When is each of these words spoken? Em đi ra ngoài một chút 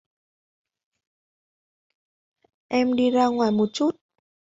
Em 2.71 2.95
đi 2.95 3.11
ra 3.11 3.25
ngoài 3.27 3.51
một 3.51 3.69
chút 3.73 3.95